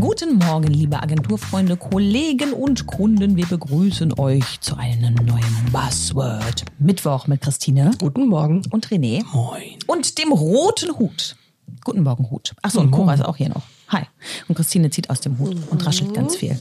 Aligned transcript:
Guten 0.00 0.36
Morgen, 0.38 0.68
liebe 0.68 1.02
Agenturfreunde, 1.02 1.76
Kollegen 1.76 2.52
und 2.52 2.86
Kunden. 2.86 3.36
Wir 3.36 3.46
begrüßen 3.46 4.18
euch 4.18 4.60
zu 4.60 4.76
einem 4.76 5.14
neuen 5.14 5.66
Buzzword. 5.72 6.64
Mittwoch 6.78 7.26
mit 7.26 7.40
Christine. 7.40 7.90
Guten 7.98 8.28
Morgen. 8.28 8.62
Und 8.70 8.86
René. 8.88 9.24
Moin. 9.32 9.76
Und 9.86 10.18
dem 10.18 10.32
roten 10.32 10.96
Hut. 10.98 11.36
Guten 11.84 12.02
Morgen, 12.02 12.30
Hut. 12.30 12.54
Achso, 12.62 12.80
und 12.80 12.90
Cora 12.90 13.14
ist 13.14 13.24
auch 13.24 13.36
hier 13.36 13.48
noch. 13.48 13.62
Hi. 13.88 14.02
Und 14.46 14.54
Christine 14.54 14.90
zieht 14.90 15.10
aus 15.10 15.20
dem 15.20 15.38
Hut 15.38 15.56
und 15.70 15.84
raschelt 15.86 16.14
ganz 16.14 16.36
viel. 16.36 16.58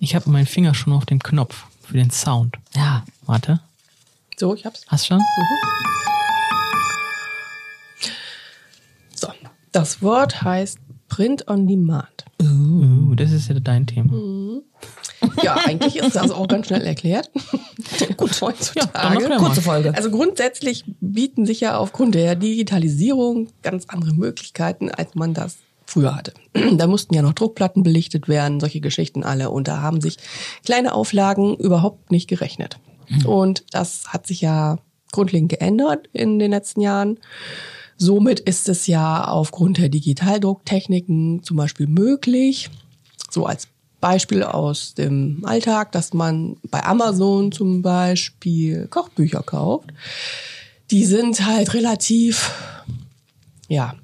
Ich 0.00 0.14
habe 0.14 0.28
meinen 0.30 0.46
Finger 0.46 0.74
schon 0.74 0.92
auf 0.92 1.06
dem 1.06 1.20
Knopf 1.22 1.64
für 1.80 1.96
den 1.96 2.10
Sound. 2.10 2.56
Ja. 2.74 3.04
Warte, 3.26 3.60
So, 4.36 4.54
ich 4.54 4.66
hab's. 4.66 4.84
hast 4.88 5.06
schon? 5.06 5.20
So. 9.14 9.28
Das 9.72 10.02
Wort 10.02 10.42
heißt 10.42 10.78
Print 11.08 11.48
on 11.48 11.66
Demand. 11.66 12.23
Uh, 13.14 13.16
das 13.16 13.32
ist 13.32 13.48
ja 13.48 13.58
dein 13.60 13.86
Thema. 13.86 14.12
Ja, 15.42 15.56
eigentlich 15.64 15.96
ist 15.96 16.16
das 16.16 16.30
auch 16.30 16.48
ganz 16.48 16.66
schnell 16.66 16.82
erklärt. 16.82 17.30
Gut, 18.16 18.40
Ja, 18.40 18.46
heutzutage. 18.46 19.28
mal. 19.28 19.38
Kurze 19.38 19.62
Folge. 19.62 19.94
Also 19.94 20.10
grundsätzlich 20.10 20.84
bieten 21.00 21.46
sich 21.46 21.60
ja 21.60 21.78
aufgrund 21.78 22.14
der 22.14 22.34
Digitalisierung 22.34 23.48
ganz 23.62 23.86
andere 23.88 24.12
Möglichkeiten, 24.12 24.90
als 24.90 25.14
man 25.14 25.34
das 25.34 25.58
früher 25.86 26.14
hatte. 26.14 26.34
Da 26.76 26.86
mussten 26.86 27.14
ja 27.14 27.22
noch 27.22 27.32
Druckplatten 27.32 27.82
belichtet 27.82 28.28
werden, 28.28 28.60
solche 28.60 28.80
Geschichten 28.80 29.22
alle. 29.22 29.50
Und 29.50 29.68
da 29.68 29.80
haben 29.80 30.00
sich 30.00 30.18
kleine 30.64 30.94
Auflagen 30.94 31.56
überhaupt 31.56 32.10
nicht 32.10 32.28
gerechnet. 32.28 32.78
Und 33.26 33.64
das 33.70 34.08
hat 34.08 34.26
sich 34.26 34.40
ja 34.40 34.78
grundlegend 35.12 35.50
geändert 35.50 36.08
in 36.12 36.38
den 36.38 36.50
letzten 36.50 36.80
Jahren. 36.80 37.18
Somit 37.96 38.40
ist 38.40 38.68
es 38.68 38.86
ja 38.86 39.24
aufgrund 39.28 39.78
der 39.78 39.88
Digitaldrucktechniken 39.88 41.42
zum 41.44 41.56
Beispiel 41.56 41.86
möglich, 41.86 42.70
so 43.34 43.46
als 43.46 43.68
Beispiel 44.00 44.42
aus 44.42 44.94
dem 44.94 45.40
Alltag, 45.44 45.92
dass 45.92 46.12
man 46.12 46.56
bei 46.70 46.84
Amazon 46.84 47.52
zum 47.52 47.82
Beispiel 47.82 48.86
Kochbücher 48.88 49.42
kauft. 49.42 49.90
Die 50.90 51.04
sind 51.04 51.46
halt 51.46 51.72
relativ, 51.74 52.50
ja, 53.68 53.94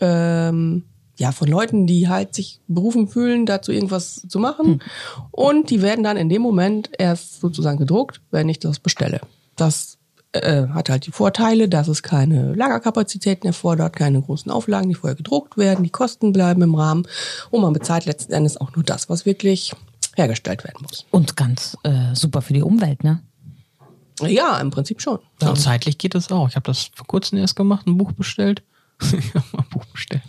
ähm, 0.00 0.84
ja, 1.18 1.32
von 1.32 1.48
Leuten, 1.48 1.86
die 1.86 2.08
halt 2.08 2.34
sich 2.34 2.60
berufen 2.68 3.08
fühlen, 3.08 3.46
dazu 3.46 3.72
irgendwas 3.72 4.20
zu 4.28 4.38
machen. 4.38 4.82
Und 5.30 5.70
die 5.70 5.80
werden 5.80 6.04
dann 6.04 6.18
in 6.18 6.28
dem 6.28 6.42
Moment 6.42 6.90
erst 6.98 7.40
sozusagen 7.40 7.78
gedruckt, 7.78 8.20
wenn 8.30 8.50
ich 8.50 8.58
das 8.58 8.78
bestelle. 8.78 9.22
Das 9.56 9.95
äh, 10.42 10.68
hat 10.68 10.90
halt 10.90 11.06
die 11.06 11.12
Vorteile, 11.12 11.68
dass 11.68 11.88
es 11.88 12.02
keine 12.02 12.54
Lagerkapazitäten 12.54 13.46
erfordert, 13.46 13.96
keine 13.96 14.20
großen 14.20 14.50
Auflagen, 14.50 14.88
die 14.88 14.94
vorher 14.94 15.16
gedruckt 15.16 15.56
werden, 15.56 15.84
die 15.84 15.90
Kosten 15.90 16.32
bleiben 16.32 16.62
im 16.62 16.74
Rahmen 16.74 17.06
und 17.50 17.62
man 17.62 17.72
bezahlt 17.72 18.06
letzten 18.06 18.32
Endes 18.32 18.56
auch 18.56 18.74
nur 18.74 18.84
das, 18.84 19.08
was 19.08 19.26
wirklich 19.26 19.72
hergestellt 20.14 20.64
werden 20.64 20.82
muss. 20.82 21.04
Und 21.10 21.36
ganz 21.36 21.76
äh, 21.82 22.14
super 22.14 22.42
für 22.42 22.52
die 22.52 22.62
Umwelt, 22.62 23.04
ne? 23.04 23.22
Ja, 24.22 24.58
im 24.60 24.70
Prinzip 24.70 25.02
schon. 25.02 25.18
Ja. 25.42 25.54
zeitlich 25.54 25.98
geht 25.98 26.14
das 26.14 26.32
auch. 26.32 26.48
Ich 26.48 26.56
habe 26.56 26.64
das 26.64 26.90
vor 26.94 27.06
kurzem 27.06 27.38
erst 27.38 27.56
gemacht, 27.56 27.86
ein 27.86 27.98
Buch 27.98 28.12
bestellt. 28.12 28.62
ich 29.02 29.34
habe 29.34 29.44
mal 29.52 29.62
ein 29.62 29.68
Buch 29.68 29.84
bestellt. 29.86 30.22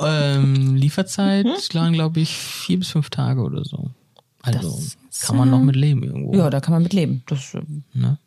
ähm, 0.00 0.74
Lieferzeit 0.74 1.72
lang, 1.72 1.92
glaube 1.92 2.18
ich, 2.18 2.36
vier 2.36 2.80
bis 2.80 2.88
fünf 2.88 3.10
Tage 3.10 3.40
oder 3.42 3.64
so. 3.64 3.90
Also 4.42 4.68
Das 4.68 4.96
kann 5.22 5.36
man 5.36 5.50
noch 5.50 5.60
mit 5.60 5.76
leben 5.76 6.02
irgendwo. 6.02 6.34
Ja, 6.36 6.50
da 6.50 6.60
kann 6.60 6.72
man 6.72 6.82
mit 6.82 6.92
leben. 6.92 7.22
Das, 7.26 7.54
äh, 7.54 7.62
Ne? 7.94 8.18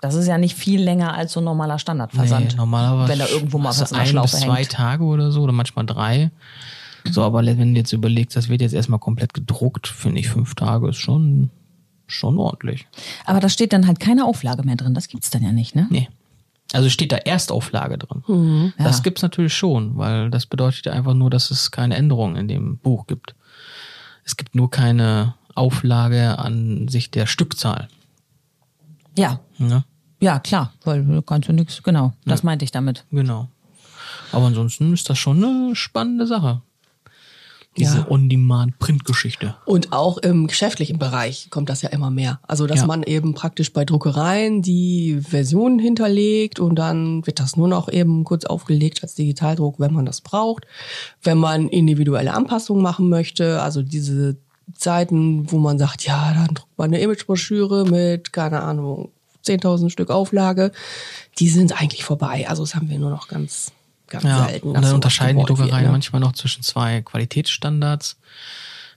das 0.00 0.14
ist 0.14 0.26
ja 0.28 0.38
nicht 0.38 0.56
viel 0.56 0.80
länger 0.80 1.14
als 1.14 1.32
so 1.32 1.40
ein 1.40 1.44
normaler 1.44 1.78
Standardversand. 1.78 2.50
Nee, 2.52 2.56
normalerweise 2.56 3.10
Wenn 3.12 3.18
da 3.18 3.26
irgendwo 3.26 3.58
mal 3.58 3.70
was 3.70 3.80
in 3.90 3.94
der 3.94 3.98
ein 4.02 4.06
Schlaufe 4.06 4.30
bis 4.36 4.40
zwei 4.40 4.56
hängt. 4.58 4.70
Tage 4.70 5.04
oder 5.04 5.30
so 5.32 5.42
oder 5.42 5.52
manchmal 5.52 5.86
drei. 5.86 6.30
So, 7.10 7.22
aber 7.22 7.44
wenn 7.44 7.74
du 7.74 7.80
jetzt 7.80 7.92
überlegst, 7.92 8.36
das 8.36 8.48
wird 8.48 8.60
jetzt 8.60 8.74
erstmal 8.74 8.98
komplett 9.00 9.32
gedruckt, 9.34 9.88
finde 9.88 10.20
ich 10.20 10.28
fünf 10.28 10.54
Tage 10.54 10.88
ist 10.90 10.98
schon 10.98 11.50
schon 12.06 12.38
ordentlich. 12.38 12.86
Aber 13.26 13.40
da 13.40 13.48
steht 13.48 13.72
dann 13.72 13.86
halt 13.86 14.00
keine 14.00 14.24
Auflage 14.24 14.62
mehr 14.62 14.76
drin. 14.76 14.94
Das 14.94 15.08
gibt's 15.08 15.30
dann 15.30 15.42
ja 15.42 15.52
nicht, 15.52 15.74
ne? 15.74 15.86
Nee. 15.90 16.08
Also 16.72 16.88
steht 16.90 17.12
da 17.12 17.16
Erstauflage 17.16 17.98
drin. 17.98 18.72
Das 18.78 18.98
Ja. 18.98 19.02
gibt's 19.02 19.22
natürlich 19.22 19.54
schon, 19.54 19.96
weil 19.96 20.30
das 20.30 20.46
bedeutet 20.46 20.86
ja 20.86 20.92
einfach 20.92 21.14
nur, 21.14 21.28
dass 21.30 21.50
es 21.50 21.70
keine 21.70 21.96
Änderungen 21.96 22.36
in 22.36 22.46
dem 22.48 22.76
Buch 22.78 23.06
gibt. 23.06 23.34
Es 24.24 24.36
gibt 24.36 24.54
nur 24.54 24.70
keine 24.70 25.34
Auflage 25.58 26.38
an 26.38 26.88
sich 26.88 27.10
der 27.10 27.26
Stückzahl. 27.26 27.88
Ja, 29.16 29.40
Ne? 29.58 29.84
ja, 30.20 30.38
klar, 30.38 30.72
weil 30.84 31.04
du 31.04 31.20
kannst 31.22 31.48
du 31.48 31.52
nichts, 31.52 31.82
genau, 31.82 32.12
das 32.24 32.42
meinte 32.44 32.64
ich 32.64 32.70
damit. 32.70 33.04
Genau. 33.10 33.48
Aber 34.32 34.46
ansonsten 34.46 34.92
ist 34.92 35.10
das 35.10 35.18
schon 35.18 35.42
eine 35.44 35.74
spannende 35.76 36.26
Sache. 36.26 36.62
Diese 37.76 37.98
Ja. 37.98 38.06
On-Demand-Print-Geschichte. 38.10 39.54
Und 39.64 39.92
auch 39.92 40.18
im 40.18 40.48
geschäftlichen 40.48 40.98
Bereich 40.98 41.48
kommt 41.50 41.68
das 41.68 41.82
ja 41.82 41.90
immer 41.90 42.10
mehr. 42.10 42.40
Also, 42.42 42.66
dass 42.66 42.80
Ja. 42.80 42.86
man 42.86 43.02
eben 43.04 43.34
praktisch 43.34 43.72
bei 43.72 43.84
Druckereien 43.84 44.62
die 44.62 45.20
Version 45.20 45.78
hinterlegt 45.78 46.58
und 46.58 46.74
dann 46.76 47.24
wird 47.26 47.38
das 47.38 47.56
nur 47.56 47.68
noch 47.68 47.88
eben 47.88 48.24
kurz 48.24 48.44
aufgelegt 48.46 49.02
als 49.02 49.14
Digitaldruck, 49.14 49.78
wenn 49.78 49.92
man 49.92 50.06
das 50.06 50.20
braucht. 50.22 50.66
Wenn 51.22 51.38
man 51.38 51.68
individuelle 51.68 52.34
Anpassungen 52.34 52.82
machen 52.82 53.08
möchte, 53.08 53.62
also 53.62 53.82
diese 53.82 54.38
Zeiten, 54.74 55.50
wo 55.50 55.58
man 55.58 55.78
sagt, 55.78 56.04
ja, 56.04 56.32
dann 56.34 56.54
druckt 56.54 56.78
man 56.78 56.86
eine 56.92 57.00
Imagebroschüre 57.00 57.84
mit, 57.84 58.32
keine 58.32 58.62
Ahnung, 58.62 59.10
10.000 59.44 59.90
Stück 59.90 60.10
Auflage, 60.10 60.72
die 61.38 61.48
sind 61.48 61.80
eigentlich 61.80 62.04
vorbei. 62.04 62.46
Also, 62.48 62.62
das 62.62 62.74
haben 62.74 62.90
wir 62.90 62.98
nur 62.98 63.10
noch 63.10 63.28
ganz, 63.28 63.72
ganz 64.08 64.24
Ja, 64.24 64.46
selten. 64.48 64.68
und 64.68 64.82
dann 64.82 64.94
unterscheiden 64.94 65.38
die 65.38 65.44
Druckereien 65.46 65.86
ne? 65.86 65.92
manchmal 65.92 66.20
noch 66.20 66.32
zwischen 66.32 66.62
zwei 66.62 67.00
Qualitätsstandards. 67.02 68.16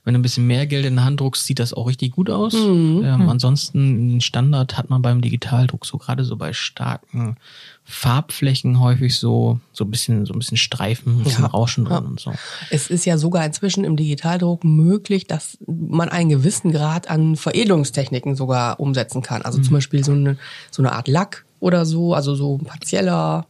Wenn 0.04 0.14
du 0.14 0.18
ein 0.18 0.22
bisschen 0.22 0.48
mehr 0.48 0.66
Geld 0.66 0.84
in 0.84 0.96
der 0.96 1.04
Hand 1.04 1.20
druckst, 1.20 1.46
sieht 1.46 1.60
das 1.60 1.72
auch 1.72 1.86
richtig 1.86 2.10
gut 2.12 2.28
aus. 2.28 2.54
Mhm. 2.54 3.02
Ähm, 3.04 3.28
ansonsten, 3.28 4.16
ein 4.16 4.20
Standard 4.20 4.76
hat 4.76 4.90
man 4.90 5.00
beim 5.00 5.20
Digitaldruck 5.20 5.86
so 5.86 5.96
gerade 5.96 6.24
so 6.24 6.34
bei 6.36 6.52
starken 6.52 7.36
Farbflächen 7.84 8.80
häufig 8.80 9.16
so, 9.16 9.60
so 9.72 9.84
ein 9.84 9.90
bisschen, 9.90 10.26
so 10.26 10.32
ein 10.32 10.38
bisschen 10.40 10.56
Streifen, 10.56 11.20
ein 11.20 11.24
bisschen 11.24 11.44
Ja. 11.44 11.50
Rauschen 11.50 11.84
drin 11.84 11.92
Ja. 12.02 12.08
und 12.08 12.18
so. 12.20 12.32
Es 12.70 12.88
ist 12.88 13.04
ja 13.04 13.16
sogar 13.18 13.44
inzwischen 13.46 13.84
im 13.84 13.96
Digitaldruck 13.96 14.64
möglich, 14.64 15.26
dass 15.26 15.58
man 15.66 16.08
einen 16.08 16.30
gewissen 16.30 16.72
Grad 16.72 17.08
an 17.08 17.36
Veredelungstechniken 17.36 18.34
sogar 18.34 18.80
umsetzen 18.80 19.22
kann. 19.22 19.42
Also 19.42 19.60
zum 19.60 19.74
Beispiel 19.74 20.02
so 20.02 20.12
eine, 20.12 20.36
so 20.72 20.82
eine 20.82 20.92
Art 20.92 21.06
Lack 21.06 21.44
oder 21.60 21.86
so, 21.86 22.12
also 22.14 22.34
so 22.34 22.58
ein 22.60 22.64
partieller, 22.64 23.46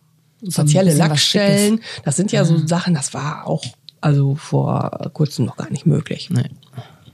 partielle 0.54 0.90
was 0.90 0.98
Lackstellen. 0.98 1.80
Das 2.04 2.16
sind 2.16 2.30
ja 2.32 2.44
so 2.44 2.66
Sachen, 2.66 2.92
das 2.94 3.14
war 3.14 3.46
auch 3.46 3.64
also 4.02 4.34
vor 4.34 4.90
kurzem 5.14 5.46
noch 5.46 5.56
gar 5.56 5.70
nicht 5.70 5.86
möglich. 5.86 6.28
Nee. 6.30 6.50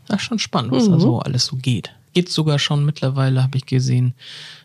Das 0.09 0.17
ist 0.21 0.23
schon 0.27 0.39
spannend, 0.41 0.73
was 0.73 0.89
Mhm. 0.89 0.93
da 0.93 1.01
so 1.01 1.19
alles 1.21 1.47
so 1.47 1.57
geht. 1.57 1.93
Geht 2.15 2.29
sogar 2.31 2.59
schon 2.59 2.85
mittlerweile, 2.85 3.43
habe 3.43 3.57
ich 3.57 3.67
gesehen, 3.67 4.15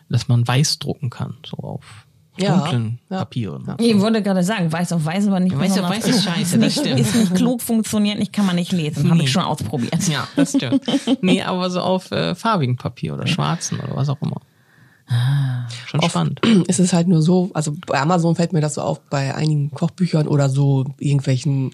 dass 0.08 0.26
man 0.28 0.46
weiß 0.48 0.78
drucken 0.80 1.10
kann, 1.10 1.34
so 1.46 1.56
auf 1.58 2.06
Ja, 2.36 2.56
dunklen 2.56 2.98
ja. 3.10 3.18
Papieren. 3.18 3.76
Ich 3.78 4.00
wollte 4.00 4.20
gerade 4.22 4.42
sagen, 4.42 4.72
weiß 4.72 4.92
auf 4.94 5.04
weiß 5.04 5.30
war 5.30 5.38
nicht 5.38 5.56
Weiß 5.56 5.78
auf 5.78 5.88
weiß 5.88 6.06
ist 6.08 6.24
scheiße, 6.24 6.40
ist 6.40 6.52
das 6.54 6.58
nicht, 6.60 6.78
stimmt. 6.80 6.98
ist 7.00 7.14
nicht 7.14 7.34
klug, 7.36 7.62
funktioniert 7.62 8.18
nicht, 8.18 8.32
kann 8.32 8.44
man 8.46 8.56
nicht 8.56 8.72
lesen. 8.72 9.04
Habe 9.08 9.18
Nee. 9.18 9.24
ich 9.24 9.30
schon 9.30 9.44
ausprobiert. 9.44 10.08
Ja, 10.08 10.26
das 10.34 10.50
stimmt. 10.50 10.82
nee, 11.22 11.42
aber 11.42 11.70
so 11.70 11.80
auf 11.80 12.10
äh, 12.10 12.34
farbigen 12.34 12.76
Papier 12.76 13.14
oder 13.14 13.26
schwarzen 13.28 13.78
oder 13.78 13.94
was 13.94 14.08
auch 14.08 14.20
immer. 14.20 14.40
Schon 15.86 16.00
Oft 16.00 16.10
spannend. 16.10 16.40
ist 16.68 16.80
es 16.80 16.92
halt 16.92 17.08
nur 17.08 17.22
so, 17.22 17.50
also 17.54 17.74
bei 17.86 18.00
Amazon 18.00 18.34
fällt 18.34 18.52
mir 18.52 18.60
das 18.60 18.74
so 18.74 18.82
auf, 18.82 19.00
bei 19.00 19.34
einigen 19.34 19.70
Kochbüchern 19.70 20.28
oder 20.28 20.48
so 20.48 20.84
irgendwelchen 20.98 21.72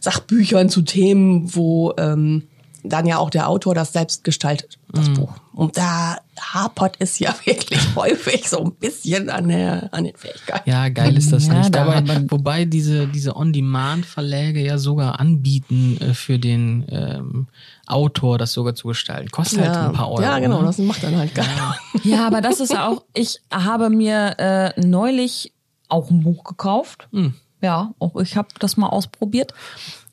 Sachbüchern 0.00 0.68
zu 0.68 0.82
Themen, 0.82 1.54
wo 1.54 1.92
ähm, 1.98 2.44
dann 2.82 3.06
ja 3.06 3.18
auch 3.18 3.30
der 3.30 3.48
Autor 3.48 3.74
das 3.74 3.92
selbst 3.92 4.24
gestaltet, 4.24 4.78
das 4.92 5.08
Buch. 5.10 5.32
Und 5.52 5.76
da 5.76 6.18
hapert 6.38 6.96
es 6.98 7.18
ja 7.18 7.34
wirklich 7.44 7.80
häufig 7.94 8.48
so 8.48 8.64
ein 8.64 8.72
bisschen 8.72 9.28
an, 9.30 9.48
der, 9.48 9.88
an 9.92 10.04
den 10.04 10.16
Fähigkeiten. 10.16 10.68
Ja, 10.70 10.88
geil 10.88 11.16
ist 11.16 11.32
das 11.32 11.46
Ja, 11.48 11.54
nicht. 11.58 11.74
da 11.74 11.82
Aber, 11.82 12.00
man- 12.00 12.30
wobei 12.30 12.64
diese, 12.64 13.06
diese 13.06 13.36
On-Demand-Verläge 13.36 14.60
ja 14.64 14.78
sogar 14.78 15.20
anbieten, 15.20 15.98
äh, 16.00 16.14
für 16.14 16.38
den 16.38 16.86
ähm, 16.88 17.48
Autor 17.86 18.38
das 18.38 18.52
sogar 18.52 18.74
zu 18.74 18.88
gestalten. 18.88 19.30
Kostet 19.30 19.60
halt 19.60 19.76
ein 19.76 19.92
paar 19.92 20.10
Euro. 20.10 20.22
ja, 20.22 20.38
genau, 20.38 20.60
ne? 20.60 20.66
das 20.66 20.78
macht 20.78 21.02
dann 21.02 21.16
halt 21.16 21.34
keiner. 21.34 21.76
Ja, 22.04 22.26
aber 22.26 22.40
das 22.40 22.60
ist 22.60 22.72
ja 22.72 22.86
auch, 22.88 23.02
ich 23.14 23.40
habe 23.52 23.90
mir 23.90 24.38
äh, 24.38 24.80
neulich 24.80 25.52
auch 25.88 26.10
ein 26.10 26.22
Buch 26.22 26.44
gekauft. 26.44 27.08
Hm. 27.12 27.34
Ja, 27.62 27.92
auch 27.98 28.16
ich 28.20 28.36
habe 28.36 28.48
das 28.58 28.76
mal 28.78 28.88
ausprobiert 28.88 29.52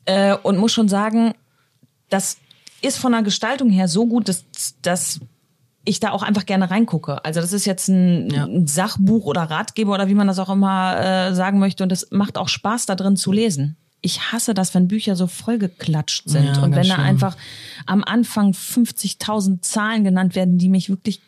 äh, 0.06 0.36
und 0.36 0.58
muss 0.58 0.74
schon 0.74 0.90
sagen, 0.90 1.34
das 2.10 2.38
ist 2.82 2.98
von 2.98 3.12
der 3.12 3.24
Gestaltung 3.24 3.70
her 3.70 3.88
so 3.88 4.06
gut, 4.08 4.30
dass, 4.30 4.46
dass 4.82 5.20
ich 5.84 6.00
da 6.00 6.12
auch 6.12 6.22
einfach 6.24 6.46
gerne 6.46 6.70
reingucke. 6.70 7.24
Also 7.24 7.40
das 7.42 7.54
ist 7.54 7.66
jetzt 7.66 7.88
ein, 7.88 8.30
Ja. 8.30 8.44
ein 8.46 8.68
Sachbuch 8.68 9.26
oder 9.26 9.44
Ratgeber 9.44 9.94
oder 9.94 10.08
wie 10.10 10.14
man 10.16 10.28
das 10.28 10.38
auch 10.40 10.50
immer 10.50 11.00
äh, 11.00 11.34
sagen 11.34 11.60
möchte 11.60 11.84
und 11.84 11.92
es 11.92 12.08
macht 12.12 12.38
auch 12.38 12.50
Spaß 12.50 12.86
da 12.88 12.96
drin 12.96 13.16
zu 13.16 13.32
lesen. 13.32 13.78
Ich 14.02 14.32
hasse 14.32 14.54
das, 14.54 14.76
wenn 14.76 14.88
Bücher 14.88 15.16
so 15.16 15.28
vollgeklatscht 15.28 16.30
sind 16.30 16.46
Ja, 16.56 16.62
und 16.64 16.76
wenn 16.76 16.88
da 16.88 16.96
schlimm. 16.96 17.06
einfach 17.08 17.36
am 17.88 18.04
Anfang 18.04 18.52
50.000 18.52 19.62
Zahlen 19.62 20.04
genannt 20.04 20.36
werden, 20.36 20.58
die 20.58 20.70
mich 20.70 20.90
wirklich 20.90 21.22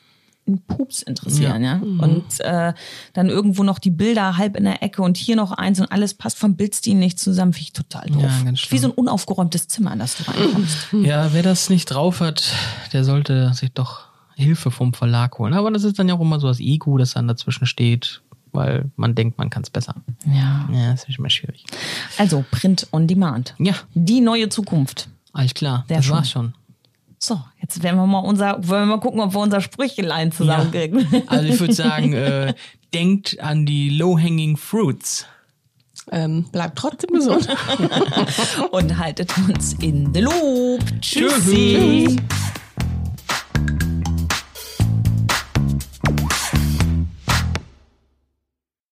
einen 0.50 0.62
Pups 0.66 1.02
interessieren, 1.02 1.64
ja. 1.64 1.76
Und 1.78 2.40
äh, 2.40 2.74
dann 3.14 3.30
irgendwo 3.30 3.64
noch 3.64 3.80
die 3.80 3.90
Bilder 3.92 4.38
halb 4.38 4.56
in 4.58 4.66
der 4.66 4.84
Ecke 4.84 5.02
und 5.02 5.18
hier 5.18 5.36
noch 5.36 5.52
eins 5.52 5.80
und 5.80 5.92
alles 5.92 6.14
passt 6.14 6.38
vom 6.38 6.56
Bildstil 6.56 6.96
nicht 6.96 7.20
zusammen, 7.20 7.54
finde 7.54 7.64
ich 7.64 7.74
total 7.74 8.08
doof. 8.10 8.24
Ja. 8.46 8.52
Wie 8.70 8.78
so 8.78 8.88
ein 8.90 8.94
unaufgeräumtes 8.94 9.68
Zimmer, 9.68 9.94
in 9.94 10.00
das 10.00 10.18
du 10.18 10.24
reinkommst. 10.30 10.78
Ja, 10.94 11.34
wer 11.34 11.44
das 11.44 11.70
nicht 11.70 11.86
drauf 11.86 12.20
hat, 12.20 12.44
der 12.94 13.04
sollte 13.04 13.54
sich 13.54 13.72
doch 13.74 14.02
Hilfe 14.36 14.72
vom 14.72 14.94
Verlag 14.94 15.38
holen. 15.40 15.54
Aber 15.54 15.70
das 15.72 15.84
ist 15.84 16.00
dann 16.00 16.08
ja 16.08 16.16
auch 16.16 16.22
immer 16.22 16.40
so 16.40 16.48
das 16.48 16.60
Ego, 16.60 16.98
das 16.98 17.14
dann 17.14 17.28
dazwischen 17.28 17.66
steht, 17.66 18.22
weil 18.52 18.90
man 18.96 19.14
denkt, 19.16 19.38
man 19.38 19.50
kann 19.50 19.64
es 19.64 19.70
besser. 19.70 19.96
Ja. 20.26 20.68
Ja, 20.74 20.92
das 20.92 21.04
ist 21.04 21.20
immer 21.20 21.30
schwierig. 21.30 21.66
Also 22.18 22.44
Print 22.50 22.88
on 22.92 23.06
Demand. 23.08 23.54
Ja, 23.60 23.74
Die 23.94 24.22
neue 24.22 24.50
Zukunft. 24.50 25.10
alles 25.34 25.54
klar. 25.54 25.84
Sehr 25.88 25.98
das 25.98 26.06
schön. 26.06 26.16
war's 26.16 26.30
schon. 26.32 26.54
So, 27.22 27.40
jetzt 27.62 27.84
werden 27.84 27.98
wir 27.98 28.08
mal 28.08 28.20
unser, 28.20 28.56
wollen 28.66 28.88
wir 28.88 28.96
mal 28.96 29.00
gucken, 29.02 29.20
ob 29.20 29.34
wir 29.34 29.40
unser 29.40 29.60
Sprüchelein 29.60 30.32
zusammenkriegen. 30.32 31.06
Also 31.28 31.46
ich 31.46 31.60
würde 31.60 31.74
sagen, 31.74 32.14
äh, 32.14 32.54
denkt 32.94 33.40
an 33.42 33.66
die 33.66 33.90
low-hanging 33.90 34.56
fruits. 34.56 35.26
Ähm, 36.12 36.46
bleibt 36.52 36.78
trotzdem 36.78 37.14
gesund. 37.14 37.48
Und 38.72 38.98
haltet 38.98 39.32
uns 39.38 39.74
in 39.74 40.14
the 40.14 40.22
loop. 40.22 40.82
Tschüssi. 41.02 42.08
Tschüss. 42.08 42.16